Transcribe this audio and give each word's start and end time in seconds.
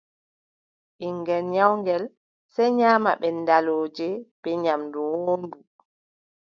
Ɓiŋngel 0.97 1.43
nyawngel, 1.53 2.03
sey 2.53 2.69
nyaama 2.77 3.11
ɓenndalooje 3.21 4.07
bee 4.41 4.57
nyaamdu 4.63 4.99
woondu. 5.23 5.57